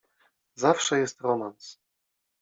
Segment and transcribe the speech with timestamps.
[0.55, 1.79] "Zawsze jest romans."